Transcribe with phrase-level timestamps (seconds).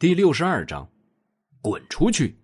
[0.00, 0.88] 第六十二章，
[1.60, 2.34] 滚出去！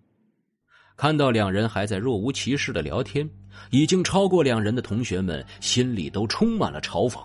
[0.94, 3.26] 看到两人还在若无其事的聊天，
[3.70, 7.18] 已经超过两人的同学们心里都充满了嘲讽。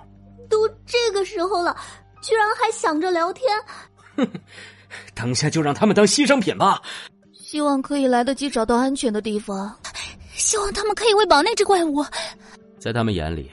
[0.49, 1.75] 都这个时候了，
[2.23, 3.46] 居然还想着聊天！
[4.15, 4.26] 哼，
[5.13, 6.82] 等下就让他们当牺牲品吧。
[7.34, 9.78] 希望可以来得及找到安全的地方。
[10.32, 12.02] 希望他们可以喂饱那只怪物。
[12.79, 13.52] 在他们眼里，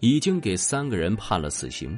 [0.00, 1.94] 已经给三个人判了死刑。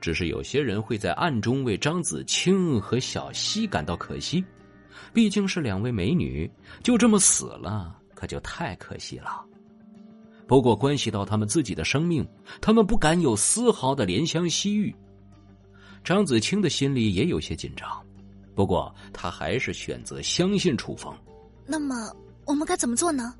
[0.00, 4.44] 只是有些人会在暗中为张子清和小溪感到可惜，
[5.12, 6.50] 毕竟是两位美女，
[6.82, 9.44] 就这么死了，可就太可惜了。
[10.46, 12.26] 不过关系到他们自己的生命，
[12.60, 14.94] 他们不敢有丝毫的怜香惜玉。
[16.02, 17.88] 张子清的心里也有些紧张，
[18.54, 21.14] 不过他还是选择相信楚风。
[21.66, 22.10] 那么
[22.46, 23.34] 我们该怎么做呢？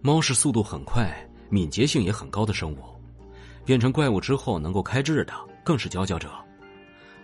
[0.00, 1.12] 猫是速度很快、
[1.50, 2.78] 敏捷性也很高的生物，
[3.64, 5.34] 变成怪物之后能够开智的。
[5.68, 6.32] 更是佼佼者，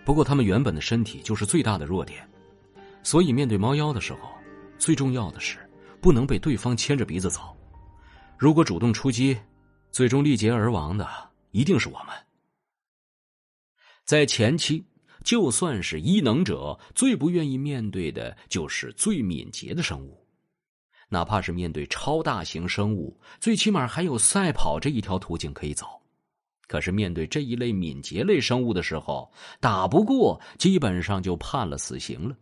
[0.05, 2.29] 不过他们原本的身体就是最大的弱点，
[3.01, 4.29] 所以面对猫妖的时候，
[4.77, 5.57] 最重要的是
[5.99, 7.57] 不能被对方牵着鼻子走。
[8.37, 9.35] 如果主动出击，
[9.91, 11.09] 最终力竭而亡的
[11.49, 12.09] 一定是我们。
[14.03, 14.85] 在前期，
[15.23, 20.23] 就算是异能者，最不愿意面对的就是最敏捷的生物，
[21.09, 25.99] 哪怕是面对超大型生物，最起码还有赛跑这一条途径可以走。
[26.67, 32.35] 可是面对这一类敏捷类生物的时候，打不过，基本上就判了死刑了。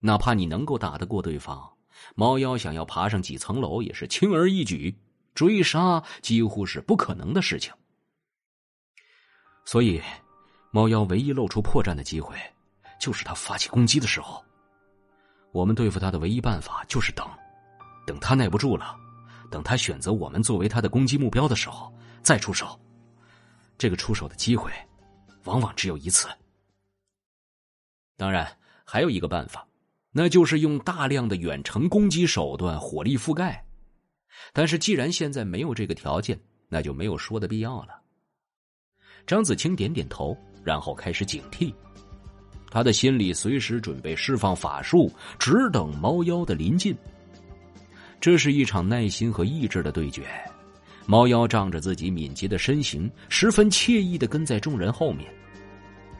[0.00, 1.70] 哪怕你能够打得过对方，
[2.14, 4.94] 猫妖想要爬上几层楼也是轻而易举，
[5.34, 7.72] 追杀几乎是不可能的事情。
[9.64, 10.00] 所以，
[10.70, 12.36] 猫妖唯一露出破绽的机会，
[13.00, 14.42] 就是他发起攻击的时候。
[15.52, 17.26] 我们对付他的唯一办法就是等，
[18.06, 18.96] 等他耐不住了，
[19.50, 22.78] 等他选择我们作为他的攻击目标的时候，再出手。
[23.80, 24.70] 这个出手的机会，
[25.44, 26.28] 往往只有一次。
[28.18, 28.46] 当然，
[28.84, 29.66] 还有一个办法，
[30.12, 33.64] 那就是用大量的远程攻击手段火力覆盖。
[34.52, 36.38] 但是，既然现在没有这个条件，
[36.68, 37.98] 那就没有说的必要了。
[39.26, 41.72] 张子清点点头，然后开始警惕，
[42.70, 46.94] 他的心里随时准备释放法术，只等猫妖的临近。
[48.20, 50.28] 这是一场耐心和意志的对决。
[51.10, 55.28] 猫妖仗着自己敏捷的身形，十分惬意的跟在众人后面。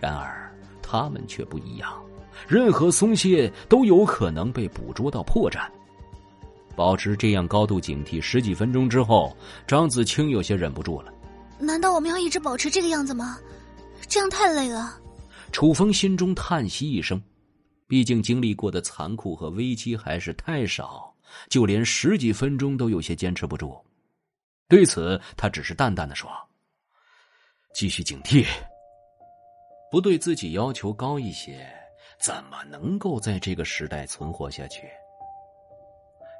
[0.00, 0.52] 然而，
[0.82, 2.02] 他们却不一样，
[2.48, 5.64] 任何松懈都有可能被捕捉到破绽。
[6.74, 11.14] 保持这样高度警惕十几分钟之后，张子清有些忍不住了。
[11.56, 13.38] 难道我们要一直保持这个样子吗？
[14.08, 14.98] 这样太累了。
[15.52, 17.22] 楚风心中叹息一声，
[17.86, 21.14] 毕竟经历过的残酷和危机还是太少，
[21.48, 23.72] 就连十几分钟都有些坚持不住。
[24.70, 26.30] 对此，他只是淡淡的说
[27.74, 28.46] ：“继续警惕，
[29.90, 31.68] 不对自己要求高一些，
[32.20, 34.88] 怎么能够在这个时代存活下去？”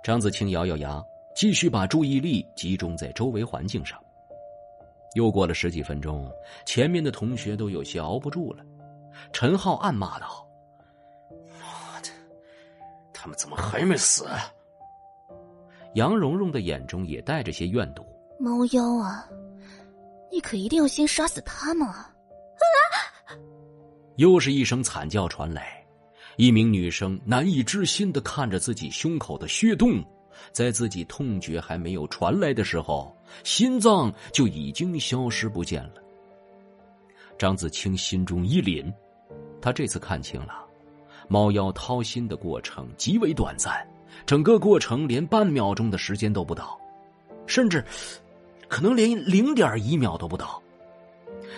[0.05, 1.03] 张子清咬咬牙，
[1.35, 4.01] 继续把注意力集中在周围环境上。
[5.15, 6.31] 又过了十几分钟，
[6.65, 8.65] 前面的同学都有些熬不住了。
[9.33, 10.47] 陈浩暗骂道
[11.61, 12.09] ：“妈的，
[13.13, 14.29] 他们怎么还没死？”
[15.95, 18.07] 杨蓉蓉的眼中也带着些怨毒。
[18.41, 19.29] 猫妖啊，
[20.33, 22.11] 你可一定要先杀死他们啊！
[23.29, 23.37] 啊！
[24.17, 25.85] 又是一声惨叫传来，
[26.37, 30.03] 一名女生难以置信的看着自己胸口的血洞，
[30.53, 33.15] 在自己痛觉还没有传来的时候，
[33.45, 35.97] 心脏就已经消失不见了。
[37.39, 38.91] 张子清心中一凛，
[39.61, 40.65] 他这次看清了，
[41.29, 43.87] 猫妖掏心的过程极为短暂，
[44.25, 46.81] 整个过程连半秒钟的时间都不到，
[47.47, 47.85] 甚至。
[48.71, 50.63] 可能连零点一秒都不到，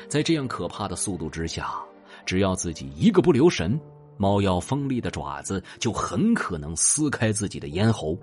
[0.09, 1.75] 在这样可怕的速度之下，
[2.25, 3.79] 只要自己一个不留神，
[4.17, 8.19] 猫妖锋利的爪子就很可能撕开自己的咽喉。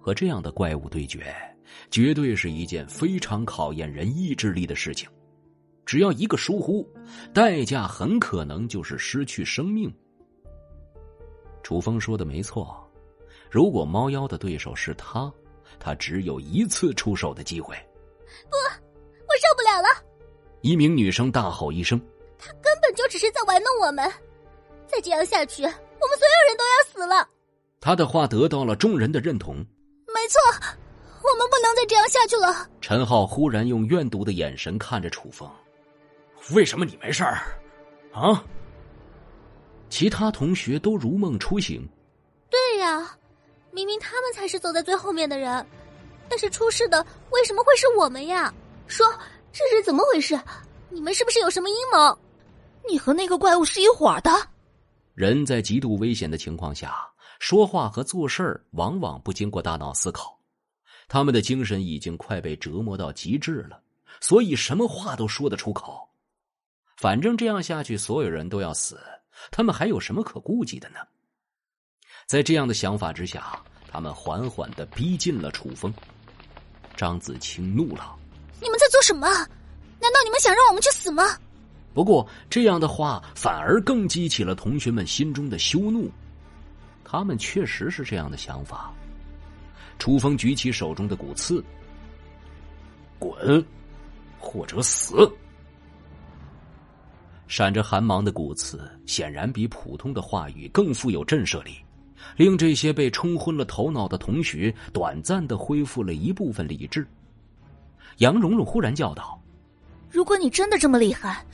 [0.00, 1.32] 和这样的怪物对决，
[1.88, 5.08] 绝对是一件非常考验人意志力的事情。
[5.84, 6.84] 只要一个疏忽，
[7.32, 9.88] 代价很可能就是失去生命。
[11.62, 12.76] 楚风说的没错，
[13.48, 15.32] 如果猫妖的对手是他。
[15.78, 17.76] 他只有一次出手的机会。
[18.50, 19.88] 不，我受不了了！
[20.62, 22.00] 一名女生大吼一声
[22.38, 24.10] ：“他根本就只是在玩弄我们，
[24.86, 27.28] 再这样下去，我们所有人都要死了。”
[27.80, 29.56] 他的话得到了众人的认同。
[29.56, 30.40] 没错，
[31.22, 32.68] 我们不能再这样下去了。
[32.80, 35.48] 陈浩忽然用怨毒的眼神看着楚风
[36.54, 37.42] ：“为什么你没事儿？
[38.12, 38.44] 啊？”
[39.88, 41.88] 其他同学都如梦初醒。
[42.50, 43.16] 对呀。
[43.72, 45.66] 明明他们才是走在最后面的人，
[46.28, 48.52] 但是出事的为什么会是我们呀？
[48.86, 49.06] 说
[49.52, 50.38] 这是怎么回事？
[50.90, 52.18] 你们是不是有什么阴谋？
[52.88, 54.30] 你和那个怪物是一伙的？
[55.14, 56.94] 人在极度危险的情况下，
[57.38, 60.38] 说话和做事往往不经过大脑思考，
[61.08, 63.80] 他们的精神已经快被折磨到极致了，
[64.20, 66.08] 所以什么话都说得出口。
[66.96, 69.00] 反正这样下去，所有人都要死，
[69.50, 70.96] 他们还有什么可顾忌的呢？
[72.26, 75.92] 在这样的想法之下，他们缓缓的逼近了楚风。
[76.96, 78.16] 张子清怒了
[78.60, 79.28] ：“你们在做什么？
[80.00, 81.24] 难道你们想让我们去死吗？”
[81.94, 86.10] 不过这样的话反而更激起了同学们心中的羞怒。
[87.04, 88.92] 他们确实是这样的想法。
[89.98, 91.64] 楚风举起手中的骨刺
[93.18, 93.64] ：“滚，
[94.38, 95.30] 或者死！”
[97.48, 101.78] 闪着寒芒的骨刺显然比普通的话语更富有震慑力，
[102.36, 107.06] 令这些被冲昏了头脑的同学短暂的恢复了一部分理智。
[108.18, 109.40] 杨蓉蓉忽然叫道
[110.10, 111.44] ：“如果你真的这么厉害，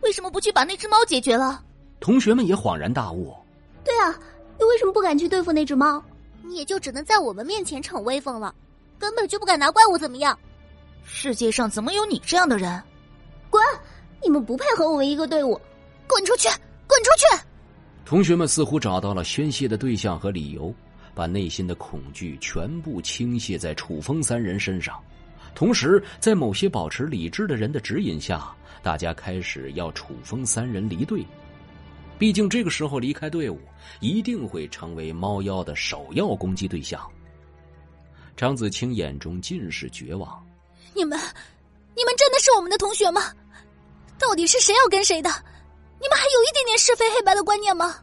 [0.00, 1.62] 为什么不去把那只猫解决了？”
[2.00, 3.34] 同学们也恍然大悟
[3.84, 4.18] ：“对啊，
[4.58, 6.02] 你为什么不敢去对付那只猫？
[6.42, 8.54] 你也就只能在我们面前逞威风了，
[8.98, 10.36] 根本就不敢拿怪物怎么样。
[11.04, 12.82] 世界上怎么有你这样的人？
[13.48, 13.62] 滚！”
[14.24, 15.60] 你们不配和我们一个队伍，
[16.06, 16.48] 滚出去！
[16.86, 17.42] 滚出去！
[18.12, 20.70] 同学们似乎找到了宣泄的对象和理由，
[21.14, 25.02] 把内心的恐惧全部倾泻在楚风三人身上。
[25.54, 31.24] 同时，在某些保持理智的人的指引下，大家开始要楚风三人离队。
[32.18, 33.58] 毕竟这个时候离开队伍，
[34.00, 37.00] 一定会成为猫妖的首要攻击对象。
[38.36, 40.46] 张子清眼中尽是绝望。
[40.92, 41.18] 你们，
[41.96, 43.22] 你们真的是我们的同学吗？
[44.18, 45.30] 到底是谁要跟谁的？
[45.98, 47.96] 你们还有一是非黑白的观念吗？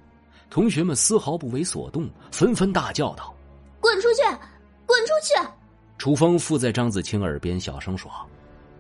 [0.50, 3.34] 同学们丝毫不为所动，纷纷大叫道
[3.80, 4.24] ：“滚出去！
[4.86, 5.50] 滚出去！”
[6.00, 8.10] 楚风附在张子清耳边小声说：“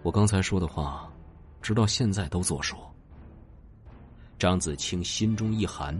[0.01, 1.07] 我刚才说的话，
[1.62, 2.75] 直到现在都作数。”
[4.39, 5.95] 张子清心中一寒，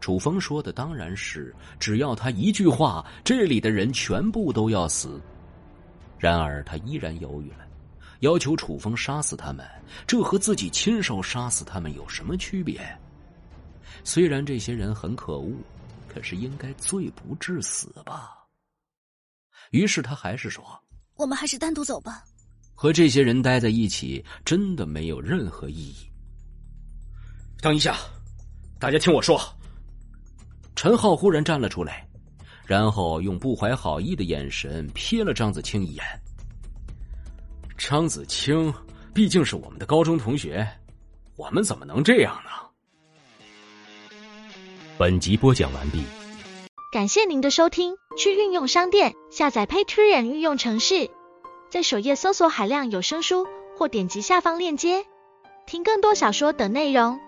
[0.00, 5.20] 楚风说的当然是，只要他一句话，这里的人全部都要死。
[6.18, 7.63] 然而他依然犹豫了。
[8.24, 9.64] 要求楚风杀死他们，
[10.06, 12.80] 这和自己亲手杀死他们有什么区别？
[14.02, 15.52] 虽然这些人很可恶，
[16.08, 18.30] 可是应该罪不至死吧。
[19.72, 20.64] 于是他还是说
[21.16, 22.24] ：“我们还是单独走吧。”
[22.74, 25.96] 和这些人待在一起，真的没有任何意义。
[27.60, 27.94] 等一下，
[28.80, 29.38] 大家听我说。
[30.74, 32.08] 陈浩忽然站了出来，
[32.64, 36.04] 然后用不怀好意的眼神瞥了张子清一眼。
[37.86, 38.72] 张子清
[39.12, 40.66] 毕竟是我们的高中同学，
[41.36, 42.50] 我们怎么能这样呢？
[44.96, 46.02] 本集播讲完毕，
[46.90, 47.96] 感谢您的收听。
[48.16, 51.10] 去运用商店下载 Patreon 运用城市，
[51.68, 53.46] 在首页搜索海量有声书，
[53.76, 55.04] 或点击下方链接
[55.66, 57.20] 听更多小说等内容。